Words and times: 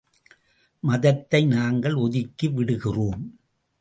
மதத்தை 0.83 1.45
நாங்கள் 1.45 1.93
ஒதுக்கி 1.93 2.47
விடுகிறோம். 2.47 3.39